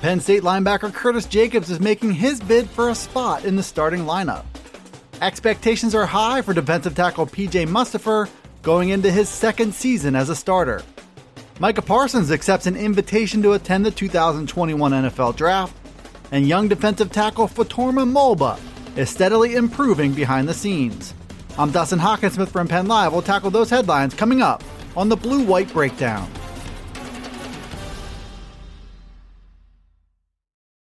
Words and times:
Penn 0.00 0.18
State 0.18 0.42
linebacker 0.42 0.94
Curtis 0.94 1.26
Jacobs 1.26 1.70
is 1.70 1.78
making 1.78 2.12
his 2.12 2.40
bid 2.40 2.70
for 2.70 2.88
a 2.88 2.94
spot 2.94 3.44
in 3.44 3.56
the 3.56 3.62
starting 3.62 4.00
lineup. 4.04 4.46
Expectations 5.20 5.94
are 5.94 6.06
high 6.06 6.40
for 6.40 6.54
defensive 6.54 6.94
tackle 6.94 7.26
PJ 7.26 7.66
Mustipher 7.66 8.26
going 8.62 8.88
into 8.88 9.10
his 9.10 9.28
second 9.28 9.74
season 9.74 10.16
as 10.16 10.30
a 10.30 10.34
starter. 10.34 10.82
Micah 11.58 11.82
Parsons 11.82 12.32
accepts 12.32 12.64
an 12.64 12.76
invitation 12.76 13.42
to 13.42 13.52
attend 13.52 13.84
the 13.84 13.90
2021 13.90 14.90
NFL 14.90 15.36
Draft, 15.36 15.76
and 16.32 16.48
young 16.48 16.66
defensive 16.66 17.12
tackle 17.12 17.46
Fatorma 17.46 18.10
Mulba 18.10 18.58
is 18.96 19.10
steadily 19.10 19.54
improving 19.54 20.14
behind 20.14 20.48
the 20.48 20.54
scenes. 20.54 21.12
I'm 21.58 21.72
Dustin 21.72 21.98
Hockensmith 21.98 22.48
from 22.48 22.68
Penn 22.68 22.86
Live. 22.86 23.12
We'll 23.12 23.20
tackle 23.20 23.50
those 23.50 23.68
headlines 23.68 24.14
coming 24.14 24.40
up 24.40 24.64
on 24.96 25.10
the 25.10 25.16
Blue 25.16 25.44
White 25.44 25.70
Breakdown. 25.74 26.30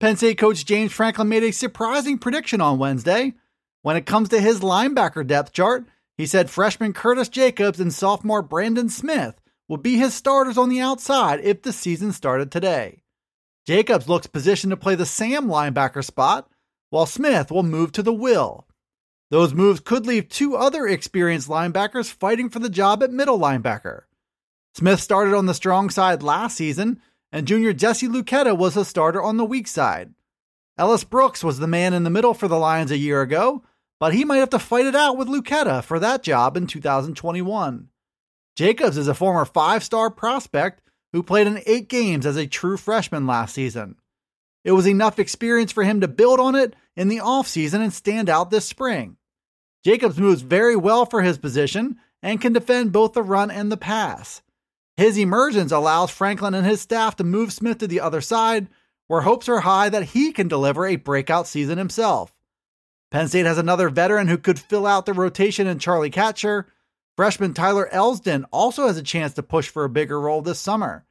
Penn 0.03 0.17
State 0.17 0.37
coach 0.37 0.65
James 0.65 0.91
Franklin 0.91 1.29
made 1.29 1.43
a 1.43 1.51
surprising 1.53 2.17
prediction 2.17 2.59
on 2.59 2.77
Wednesday. 2.77 3.35
When 3.83 3.95
it 3.95 4.05
comes 4.05 4.27
to 4.27 4.41
his 4.41 4.59
linebacker 4.59 5.25
depth 5.25 5.53
chart, 5.53 5.85
he 6.17 6.25
said 6.25 6.49
freshman 6.49 6.91
Curtis 6.91 7.29
Jacobs 7.29 7.79
and 7.79 7.93
sophomore 7.93 8.41
Brandon 8.41 8.89
Smith 8.89 9.39
would 9.69 9.81
be 9.81 9.95
his 9.95 10.13
starters 10.13 10.57
on 10.57 10.67
the 10.67 10.81
outside 10.81 11.39
if 11.39 11.61
the 11.61 11.71
season 11.71 12.11
started 12.11 12.51
today. 12.51 13.03
Jacobs 13.65 14.09
looks 14.09 14.27
positioned 14.27 14.71
to 14.71 14.75
play 14.75 14.95
the 14.95 15.05
Sam 15.05 15.47
linebacker 15.47 16.03
spot, 16.03 16.51
while 16.89 17.05
Smith 17.05 17.49
will 17.49 17.63
move 17.63 17.93
to 17.93 18.03
the 18.03 18.11
Will. 18.11 18.67
Those 19.31 19.53
moves 19.53 19.79
could 19.79 20.05
leave 20.05 20.27
two 20.27 20.57
other 20.57 20.85
experienced 20.85 21.47
linebackers 21.47 22.11
fighting 22.11 22.49
for 22.49 22.59
the 22.59 22.69
job 22.69 23.03
at 23.03 23.11
middle 23.11 23.39
linebacker. 23.39 24.01
Smith 24.75 24.99
started 24.99 25.33
on 25.33 25.45
the 25.45 25.53
strong 25.53 25.89
side 25.89 26.21
last 26.21 26.57
season 26.57 26.99
and 27.33 27.47
junior 27.47 27.73
Jesse 27.73 28.07
Luketa 28.07 28.55
was 28.55 28.77
a 28.77 28.85
starter 28.85 29.21
on 29.21 29.37
the 29.37 29.43
weak 29.43 29.67
side. 29.67 30.13
Ellis 30.77 31.03
Brooks 31.03 31.43
was 31.43 31.57
the 31.57 31.67
man 31.67 31.93
in 31.93 32.03
the 32.03 32.11
middle 32.11 32.35
for 32.35 32.47
the 32.47 32.59
Lions 32.59 32.91
a 32.91 32.97
year 32.97 33.21
ago, 33.21 33.63
but 33.99 34.13
he 34.13 34.23
might 34.23 34.37
have 34.37 34.51
to 34.51 34.59
fight 34.59 34.85
it 34.85 34.95
out 34.95 35.17
with 35.17 35.27
Luketa 35.27 35.83
for 35.83 35.97
that 35.97 36.21
job 36.21 36.55
in 36.55 36.67
2021. 36.67 37.89
Jacobs 38.55 38.97
is 38.97 39.07
a 39.07 39.15
former 39.15 39.45
five 39.45 39.83
star 39.83 40.11
prospect 40.11 40.81
who 41.11 41.23
played 41.23 41.47
in 41.47 41.63
eight 41.65 41.89
games 41.89 42.27
as 42.27 42.37
a 42.37 42.45
true 42.45 42.77
freshman 42.77 43.25
last 43.25 43.55
season. 43.55 43.95
It 44.63 44.73
was 44.73 44.87
enough 44.87 45.17
experience 45.17 45.71
for 45.71 45.83
him 45.83 46.01
to 46.01 46.07
build 46.07 46.39
on 46.39 46.53
it 46.55 46.75
in 46.95 47.07
the 47.07 47.17
offseason 47.17 47.81
and 47.81 47.91
stand 47.91 48.29
out 48.29 48.51
this 48.51 48.65
spring. 48.65 49.17
Jacobs 49.83 50.19
moves 50.19 50.41
very 50.43 50.75
well 50.75 51.05
for 51.05 51.23
his 51.23 51.39
position 51.39 51.97
and 52.21 52.39
can 52.39 52.53
defend 52.53 52.91
both 52.91 53.13
the 53.13 53.23
run 53.23 53.49
and 53.49 53.71
the 53.71 53.77
pass. 53.77 54.43
His 54.97 55.17
emergence 55.17 55.71
allows 55.71 56.11
Franklin 56.11 56.53
and 56.53 56.65
his 56.65 56.81
staff 56.81 57.15
to 57.15 57.23
move 57.23 57.51
Smith 57.51 57.79
to 57.79 57.87
the 57.87 57.99
other 57.99 58.21
side, 58.21 58.67
where 59.07 59.21
hopes 59.21 59.49
are 59.49 59.61
high 59.61 59.89
that 59.89 60.03
he 60.03 60.31
can 60.31 60.47
deliver 60.47 60.85
a 60.85 60.95
breakout 60.95 61.47
season 61.47 61.77
himself. 61.77 62.33
Penn 63.11 63.27
State 63.27 63.45
has 63.45 63.57
another 63.57 63.89
veteran 63.89 64.27
who 64.27 64.37
could 64.37 64.59
fill 64.59 64.87
out 64.87 65.05
the 65.05 65.13
rotation 65.13 65.67
in 65.67 65.77
Charlie 65.77 66.09
Katshir. 66.09 66.65
Freshman 67.15 67.53
Tyler 67.53 67.87
Elsdon 67.93 68.43
also 68.51 68.87
has 68.87 68.97
a 68.97 69.03
chance 69.03 69.33
to 69.33 69.43
push 69.43 69.69
for 69.69 69.83
a 69.83 69.89
bigger 69.89 70.19
role 70.19 70.41
this 70.41 70.59
summer. 70.59 71.05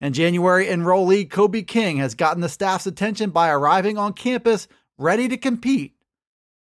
And 0.00 0.14
January 0.14 0.66
enrollee 0.66 1.28
Kobe 1.28 1.62
King 1.62 1.96
has 1.96 2.14
gotten 2.14 2.40
the 2.40 2.48
staff's 2.48 2.86
attention 2.86 3.30
by 3.30 3.50
arriving 3.50 3.98
on 3.98 4.12
campus 4.12 4.68
ready 4.96 5.26
to 5.26 5.36
compete. 5.36 5.96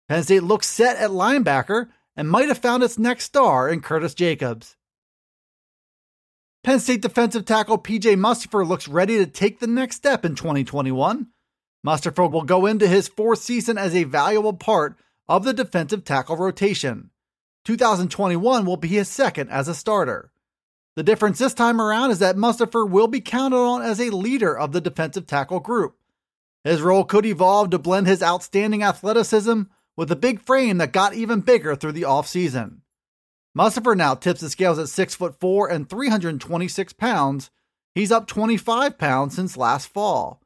Penn 0.08 0.24
State 0.24 0.44
looks 0.44 0.70
set 0.70 0.96
at 0.96 1.10
linebacker 1.10 1.90
and 2.16 2.30
might 2.30 2.48
have 2.48 2.58
found 2.58 2.82
its 2.82 2.98
next 2.98 3.26
star 3.26 3.68
in 3.70 3.82
Curtis 3.82 4.14
Jacobs. 4.14 4.77
Penn 6.68 6.82
State 6.82 7.02
defensive 7.02 7.46
tackle 7.46 7.78
PJ 7.78 8.18
Mustipher 8.18 8.68
looks 8.68 8.90
ready 8.90 9.20
to 9.20 9.26
take 9.26 9.62
the 9.62 9.68
next 9.68 9.96
step 9.96 10.26
in 10.26 10.36
2021. 10.36 11.28
Mustipher 11.86 12.30
will 12.30 12.42
go 12.42 12.66
into 12.66 12.90
his 12.90 13.08
fourth 13.08 13.40
season 13.40 13.78
as 13.78 13.96
a 13.96 14.04
valuable 14.04 14.52
part 14.52 14.98
of 15.30 15.46
the 15.46 15.54
defensive 15.54 16.04
tackle 16.04 16.36
rotation. 16.36 17.10
2021 17.64 18.66
will 18.66 18.76
be 18.76 18.90
his 18.90 19.08
second 19.08 19.50
as 19.50 19.70
a 19.70 19.74
starter. 19.74 20.34
The 20.98 21.04
difference 21.04 21.40
this 21.40 21.54
time 21.54 21.80
around 21.80 22.12
is 22.12 22.20
that 22.20 22.36
Mustipher 22.36 22.86
will 22.86 23.08
be 23.08 23.22
counted 23.22 23.56
on 23.56 23.82
as 23.82 24.02
a 24.02 24.10
leader 24.10 24.54
of 24.54 24.74
the 24.74 24.82
defensive 24.82 25.26
tackle 25.26 25.62
group. 25.62 25.96
His 26.66 26.82
role 26.82 27.06
could 27.06 27.26
evolve 27.26 27.70
to 27.70 27.80
blend 27.80 28.08
his 28.08 28.22
outstanding 28.22 28.84
athleticism 28.84 29.62
with 29.96 30.12
a 30.12 30.18
big 30.18 30.42
frame 30.42 30.80
that 30.80 30.92
got 30.92 31.14
even 31.14 31.40
bigger 31.40 31.78
through 31.78 31.94
the 31.94 32.02
offseason. 32.02 32.80
Mustipher 33.56 33.96
now 33.96 34.16
tips 34.16 34.42
the 34.42 34.50
scales 34.50 34.80
at 34.80 34.90
6 34.90 35.16
foot 35.16 35.40
4 35.40 35.70
and 35.70 35.90
326 35.90 36.94
pounds. 36.94 37.50
He's 37.94 38.12
up 38.12 38.28
25 38.28 38.98
pounds 38.98 39.36
since 39.36 39.58
last 39.58 39.88
fall. 39.88 40.42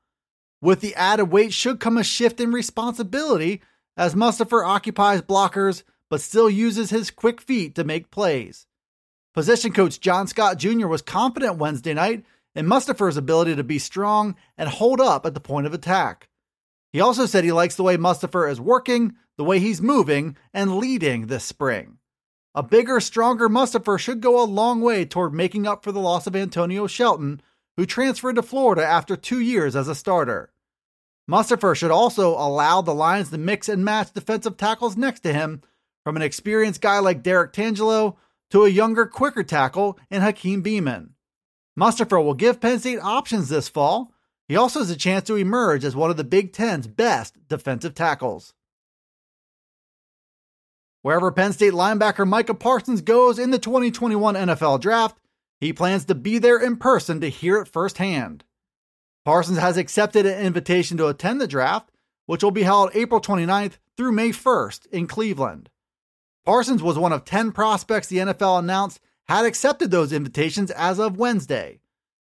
With 0.62 0.82
the 0.82 0.96
added 0.96 1.26
weight 1.26 1.54
should 1.54 1.80
come 1.80 1.98
a 1.98 2.04
shift 2.04 2.40
in 2.40 2.52
responsibility 2.52 3.62
as 3.98 4.16
Mustipher 4.16 4.66
occupies 4.66 5.22
blockers 5.22 5.84
but 6.10 6.22
still 6.22 6.50
uses 6.50 6.90
his 6.90 7.10
quick 7.10 7.40
feet 7.40 7.74
to 7.76 7.86
make 7.86 8.12
plays. 8.12 8.68
Position 9.34 9.72
coach 9.72 10.00
John 10.02 10.28
Scott 10.28 10.58
Jr. 10.58 10.88
was 10.88 11.02
confident 11.02 11.58
Wednesday 11.58 11.94
night 11.94 12.26
in 12.54 12.66
Mustipher's 12.66 13.16
ability 13.16 13.56
to 13.56 13.64
be 13.64 13.80
strong 13.80 14.36
and 14.58 14.68
hold 14.68 15.00
up 15.00 15.26
at 15.26 15.34
the 15.34 15.40
point 15.40 15.68
of 15.68 15.74
attack. 15.74 16.28
He 16.92 17.00
also 17.00 17.26
said 17.26 17.46
he 17.46 17.54
likes 17.54 17.76
the 17.76 17.84
way 17.84 17.96
Mustipher 17.96 18.52
is 18.52 18.60
working, 18.60 19.16
the 19.38 19.46
way 19.46 19.60
he's 19.60 19.82
moving, 19.82 20.36
and 20.54 20.76
leading 20.76 21.28
this 21.28 21.46
spring. 21.46 21.98
A 22.54 22.62
bigger, 22.62 23.00
stronger 23.00 23.48
Mustipher 23.48 23.98
should 23.98 24.20
go 24.20 24.42
a 24.42 24.44
long 24.44 24.82
way 24.82 25.06
toward 25.06 25.34
making 25.34 25.66
up 25.66 25.84
for 25.84 25.92
the 25.92 26.02
loss 26.02 26.28
of 26.28 26.36
Antonio 26.36 26.86
Shelton, 26.86 27.42
who 27.78 27.86
transferred 27.86 28.36
to 28.36 28.44
Florida 28.44 28.86
after 28.86 29.16
two 29.16 29.40
years 29.40 29.76
as 29.76 29.88
a 29.88 29.96
starter. 29.96 30.52
Mustipher 31.30 31.76
should 31.76 31.92
also 31.92 32.32
allow 32.32 32.82
the 32.82 32.94
Lions 32.94 33.30
to 33.30 33.38
mix 33.38 33.70
and 33.70 33.86
match 33.86 34.12
defensive 34.12 34.58
tackles 34.58 34.98
next 34.98 35.22
to 35.22 35.32
him, 35.32 35.62
from 36.04 36.18
an 36.18 36.22
experienced 36.22 36.82
guy 36.82 37.00
like 37.00 37.24
Derrick 37.24 37.54
Tangelo 37.54 38.18
to 38.50 38.66
a 38.66 38.70
younger, 38.70 39.06
quicker 39.06 39.44
tackle 39.44 39.98
in 40.10 40.22
Hakeem 40.22 40.62
Beamon. 40.62 41.12
Mustipher 41.80 42.22
will 42.22 42.34
give 42.34 42.60
Penn 42.60 42.80
State 42.80 43.00
options 43.00 43.48
this 43.48 43.70
fall. 43.70 44.14
He 44.50 44.58
also 44.58 44.80
has 44.80 44.90
a 44.90 44.98
chance 44.98 45.26
to 45.28 45.36
emerge 45.36 45.86
as 45.86 45.96
one 45.96 46.10
of 46.10 46.18
the 46.18 46.26
Big 46.26 46.52
Ten's 46.52 46.88
best 46.88 47.38
defensive 47.48 47.96
tackles. 47.96 48.54
Wherever 51.02 51.32
Penn 51.32 51.52
State 51.52 51.74
linebacker 51.74 52.28
Micah 52.28 52.54
Parsons 52.54 53.02
goes 53.02 53.40
in 53.40 53.50
the 53.50 53.58
2021 53.58 54.36
NFL 54.36 54.80
Draft, 54.82 55.18
he 55.60 55.74
plans 55.74 56.06
to 56.06 56.16
be 56.16 56.38
there 56.38 56.60
in 56.60 56.78
person 56.78 57.20
to 57.22 57.30
hear 57.30 57.58
it 57.58 57.68
firsthand. 57.68 58.44
Parsons 59.26 59.58
has 59.58 59.78
accepted 59.78 60.26
an 60.26 60.46
invitation 60.46 60.98
to 60.98 61.08
attend 61.08 61.42
the 61.42 61.48
draft, 61.48 61.92
which 62.26 62.44
will 62.44 62.52
be 62.52 62.64
held 62.64 62.92
April 62.94 63.20
29th 63.20 63.78
through 63.98 64.12
May 64.12 64.30
1st 64.30 64.88
in 64.88 65.08
Cleveland. 65.08 65.70
Parsons 66.46 66.82
was 66.82 66.98
one 66.98 67.14
of 67.14 67.26
10 67.26 67.52
prospects 67.52 68.08
the 68.08 68.18
NFL 68.18 68.60
announced 68.60 69.00
had 69.28 69.46
accepted 69.46 69.92
those 69.92 70.14
invitations 70.14 70.72
as 70.72 71.00
of 71.00 71.18
Wednesday. 71.18 71.80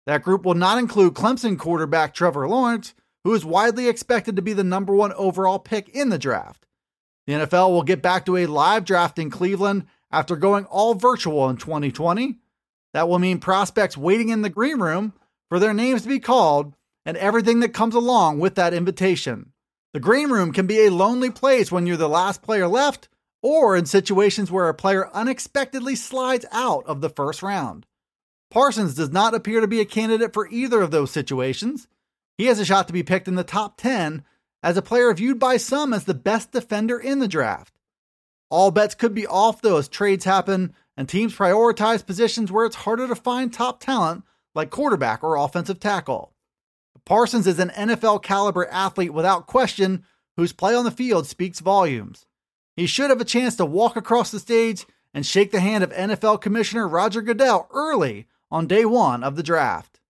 That 0.06 0.22
group 0.22 0.44
will 0.44 0.54
not 0.54 0.78
include 0.78 1.14
Clemson 1.14 1.58
quarterback 1.58 2.14
Trevor 2.14 2.48
Lawrence, 2.48 2.94
who 3.24 3.34
is 3.34 3.44
widely 3.44 3.88
expected 3.88 4.36
to 4.36 4.42
be 4.42 4.52
the 4.52 4.64
number 4.64 4.94
one 4.94 5.12
overall 5.14 5.58
pick 5.58 5.88
in 5.88 6.10
the 6.10 6.18
draft. 6.18 6.66
The 7.26 7.32
NFL 7.32 7.70
will 7.70 7.82
get 7.82 8.02
back 8.02 8.26
to 8.26 8.36
a 8.36 8.46
live 8.46 8.84
draft 8.84 9.18
in 9.18 9.30
Cleveland 9.30 9.86
after 10.10 10.36
going 10.36 10.64
all 10.66 10.94
virtual 10.94 11.48
in 11.48 11.56
2020. 11.56 12.38
That 12.92 13.08
will 13.08 13.18
mean 13.18 13.40
prospects 13.40 13.96
waiting 13.96 14.28
in 14.28 14.42
the 14.42 14.48
green 14.48 14.78
room 14.78 15.12
for 15.48 15.58
their 15.58 15.74
names 15.74 16.02
to 16.02 16.08
be 16.08 16.20
called 16.20 16.74
and 17.04 17.16
everything 17.16 17.60
that 17.60 17.74
comes 17.74 17.94
along 17.94 18.38
with 18.38 18.54
that 18.54 18.74
invitation. 18.74 19.52
The 19.92 20.00
green 20.00 20.30
room 20.30 20.52
can 20.52 20.66
be 20.66 20.86
a 20.86 20.90
lonely 20.90 21.30
place 21.30 21.72
when 21.72 21.86
you're 21.86 21.96
the 21.96 22.08
last 22.08 22.42
player 22.42 22.68
left 22.68 23.08
or 23.42 23.76
in 23.76 23.86
situations 23.86 24.50
where 24.50 24.68
a 24.68 24.74
player 24.74 25.08
unexpectedly 25.14 25.94
slides 25.94 26.46
out 26.52 26.84
of 26.86 27.00
the 27.00 27.08
first 27.08 27.42
round. 27.42 27.86
Parsons 28.50 28.94
does 28.94 29.10
not 29.10 29.34
appear 29.34 29.60
to 29.60 29.68
be 29.68 29.80
a 29.80 29.84
candidate 29.84 30.32
for 30.32 30.48
either 30.48 30.80
of 30.80 30.90
those 30.90 31.10
situations. 31.10 31.88
He 32.38 32.46
has 32.46 32.58
a 32.58 32.64
shot 32.64 32.86
to 32.86 32.92
be 32.92 33.02
picked 33.02 33.28
in 33.28 33.34
the 33.34 33.44
top 33.44 33.76
10 33.76 34.24
as 34.66 34.76
a 34.76 34.82
player 34.82 35.14
viewed 35.14 35.38
by 35.38 35.56
some 35.56 35.94
as 35.94 36.06
the 36.06 36.12
best 36.12 36.50
defender 36.50 36.98
in 36.98 37.20
the 37.20 37.28
draft. 37.28 37.78
All 38.50 38.72
bets 38.72 38.96
could 38.96 39.14
be 39.14 39.24
off 39.24 39.62
though 39.62 39.76
as 39.76 39.86
trades 39.86 40.24
happen 40.24 40.74
and 40.96 41.08
teams 41.08 41.36
prioritize 41.36 42.04
positions 42.04 42.50
where 42.50 42.66
it's 42.66 42.74
harder 42.74 43.06
to 43.06 43.14
find 43.14 43.52
top 43.52 43.78
talent 43.78 44.24
like 44.56 44.70
quarterback 44.70 45.22
or 45.22 45.36
offensive 45.36 45.78
tackle. 45.78 46.32
Parsons 47.04 47.46
is 47.46 47.60
an 47.60 47.70
NFL 47.70 48.24
caliber 48.24 48.66
athlete 48.66 49.14
without 49.14 49.46
question 49.46 50.04
whose 50.36 50.52
play 50.52 50.74
on 50.74 50.84
the 50.84 50.90
field 50.90 51.28
speaks 51.28 51.60
volumes. 51.60 52.26
He 52.74 52.88
should 52.88 53.10
have 53.10 53.20
a 53.20 53.24
chance 53.24 53.54
to 53.56 53.64
walk 53.64 53.94
across 53.94 54.32
the 54.32 54.40
stage 54.40 54.84
and 55.14 55.24
shake 55.24 55.52
the 55.52 55.60
hand 55.60 55.84
of 55.84 55.92
NFL 55.92 56.40
Commissioner 56.40 56.88
Roger 56.88 57.22
Goodell 57.22 57.68
early 57.72 58.26
on 58.50 58.66
day 58.66 58.84
one 58.84 59.22
of 59.22 59.36
the 59.36 59.44
draft. 59.44 60.00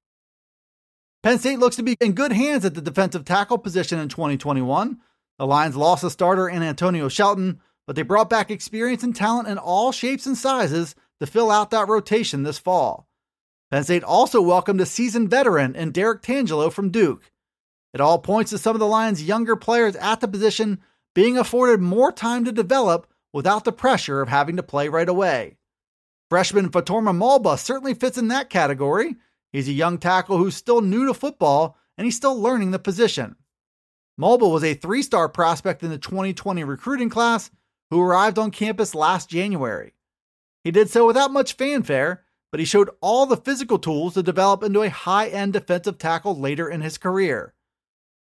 Penn 1.26 1.40
State 1.40 1.58
looks 1.58 1.75
to 1.75 1.82
be 1.82 1.96
in 2.00 2.12
good 2.12 2.31
hands 2.31 2.64
at 2.64 2.75
the 2.75 2.81
defensive 2.81 3.25
tackle 3.25 3.58
position 3.58 3.99
in 3.99 4.08
2021. 4.08 5.00
The 5.40 5.46
Lions 5.49 5.75
lost 5.75 6.05
a 6.05 6.11
starter 6.11 6.49
in 6.49 6.62
Antonio 6.62 7.08
Shelton, 7.08 7.61
but 7.84 7.96
they 7.96 8.02
brought 8.02 8.31
back 8.31 8.49
experience 8.49 9.02
and 9.02 9.12
talent 9.12 9.49
in 9.49 9.58
all 9.58 9.90
shapes 9.90 10.26
and 10.26 10.38
sizes 10.38 10.94
to 11.19 11.26
fill 11.26 11.50
out 11.50 11.73
that 11.73 11.88
rotation 11.88 12.44
this 12.44 12.61
fall. 12.61 13.08
Penn 13.73 13.82
State 13.82 14.05
also 14.05 14.40
welcomed 14.40 14.81
a 14.81 14.87
seasoned 14.87 15.28
veteran 15.28 15.75
in 15.75 15.90
Derrick 15.90 16.23
Tangelo 16.23 16.73
from 16.73 16.93
Duke. 16.93 17.32
It 17.93 18.00
all 18.00 18.20
points 18.20 18.52
to 18.52 18.58
some 18.58 18.76
of 18.76 18.81
the 18.81 18.87
Lions' 18.87 19.25
younger 19.25 19.56
players 19.56 19.96
at 19.96 20.20
the 20.20 20.28
position 20.28 20.78
being 21.12 21.37
afforded 21.37 21.81
more 21.81 22.12
time 22.12 22.44
to 22.44 22.52
develop 22.52 23.08
without 23.32 23.64
the 23.64 23.73
pressure 23.73 24.20
of 24.20 24.28
having 24.28 24.55
to 24.58 24.62
play 24.62 24.88
right 24.88 25.08
away. 25.08 25.56
Freshman 26.31 26.70
Fatorma 26.70 27.12
Mulba 27.12 27.58
certainly 27.58 27.94
fits 27.94 28.17
in 28.17 28.28
that 28.28 28.49
category. 28.49 29.17
He's 29.53 29.69
a 29.69 29.73
young 29.73 29.99
tackle 29.99 30.39
who's 30.39 30.57
still 30.57 30.81
new 30.81 31.07
to 31.07 31.15
football 31.15 31.77
and 31.97 32.05
he's 32.05 32.17
still 32.17 32.41
learning 32.41 32.71
the 32.71 32.79
position. 32.79 33.37
Mulba 34.21 34.51
was 34.51 34.65
a 34.65 34.75
three 34.75 35.03
star 35.03 35.29
prospect 35.29 35.83
in 35.83 35.91
the 35.91 35.99
2020 35.99 36.65
recruiting 36.65 37.11
class 37.11 37.51
who 37.91 38.01
arrived 38.01 38.39
on 38.39 38.51
campus 38.51 38.95
last 38.95 39.29
January. 39.29 39.95
He 40.65 40.71
did 40.71 40.91
so 40.91 41.07
without 41.07 41.31
much 41.31 41.55
fanfare, 41.55 42.25
but 42.51 42.61
he 42.61 42.67
showed 42.67 42.91
all 43.01 43.27
the 43.27 43.37
physical 43.37 43.79
tools 43.79 44.15
to 44.15 44.23
develop 44.23 44.63
into 44.63 44.83
a 44.83 44.91
high 44.91 45.29
end 45.29 45.53
defensive 45.53 45.99
tackle 45.99 46.39
later 46.39 46.69
in 46.69 46.81
his 46.81 46.99
career. 46.99 47.55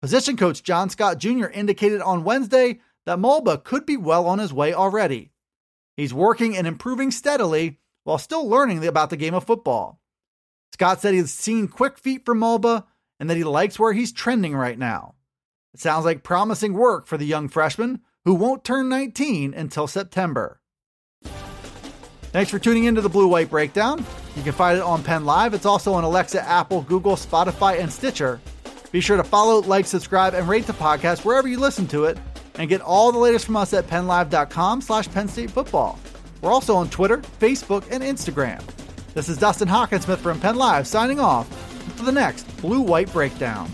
Position 0.02 0.36
coach 0.36 0.62
John 0.62 0.90
Scott 0.90 1.18
Jr. 1.18 1.46
indicated 1.46 2.00
on 2.00 2.24
Wednesday 2.24 2.80
that 3.06 3.18
Mulba 3.18 3.64
could 3.64 3.86
be 3.86 3.96
well 3.96 4.26
on 4.26 4.38
his 4.38 4.52
way 4.52 4.74
already. 4.74 5.32
He's 5.96 6.12
working 6.12 6.56
and 6.56 6.66
improving 6.66 7.10
steadily 7.10 7.78
while 8.04 8.18
still 8.18 8.46
learning 8.46 8.86
about 8.86 9.10
the 9.10 9.16
game 9.16 9.34
of 9.34 9.44
football. 9.44 10.00
Scott 10.76 11.00
said 11.00 11.14
he's 11.14 11.32
seen 11.32 11.68
quick 11.68 11.96
feet 11.96 12.26
from 12.26 12.40
Mulba 12.40 12.84
and 13.18 13.30
that 13.30 13.38
he 13.38 13.44
likes 13.44 13.78
where 13.78 13.94
he's 13.94 14.12
trending 14.12 14.54
right 14.54 14.78
now. 14.78 15.14
It 15.72 15.80
sounds 15.80 16.04
like 16.04 16.22
promising 16.22 16.74
work 16.74 17.06
for 17.06 17.16
the 17.16 17.24
young 17.24 17.48
freshman 17.48 18.02
who 18.26 18.34
won't 18.34 18.62
turn 18.62 18.90
19 18.90 19.54
until 19.54 19.86
September. 19.86 20.60
Thanks 21.24 22.50
for 22.50 22.58
tuning 22.58 22.84
into 22.84 23.00
the 23.00 23.08
Blue 23.08 23.26
White 23.26 23.48
Breakdown. 23.48 24.04
You 24.36 24.42
can 24.42 24.52
find 24.52 24.76
it 24.76 24.82
on 24.82 25.02
Penn 25.02 25.24
Live. 25.24 25.54
It's 25.54 25.64
also 25.64 25.94
on 25.94 26.04
Alexa, 26.04 26.46
Apple, 26.46 26.82
Google, 26.82 27.16
Spotify, 27.16 27.80
and 27.80 27.90
Stitcher. 27.90 28.38
Be 28.92 29.00
sure 29.00 29.16
to 29.16 29.24
follow, 29.24 29.62
like, 29.62 29.86
subscribe, 29.86 30.34
and 30.34 30.46
rate 30.46 30.66
the 30.66 30.74
podcast 30.74 31.24
wherever 31.24 31.48
you 31.48 31.58
listen 31.58 31.86
to 31.86 32.04
it 32.04 32.18
and 32.56 32.68
get 32.68 32.82
all 32.82 33.12
the 33.12 33.18
latest 33.18 33.46
from 33.46 33.56
us 33.56 33.72
at 33.72 33.86
pennlive.com 33.86 34.82
slash 34.82 35.10
Penn 35.10 35.28
State 35.28 35.50
Football. 35.50 35.98
We're 36.42 36.52
also 36.52 36.76
on 36.76 36.90
Twitter, 36.90 37.22
Facebook, 37.40 37.86
and 37.90 38.02
Instagram. 38.02 38.62
This 39.16 39.30
is 39.30 39.38
Dustin 39.38 39.66
Hockensmith 39.66 40.18
from 40.18 40.38
Penn 40.38 40.56
Live 40.56 40.86
signing 40.86 41.18
off 41.20 41.48
for 41.96 42.04
the 42.04 42.12
next 42.12 42.42
Blue 42.58 42.82
White 42.82 43.10
Breakdown. 43.14 43.66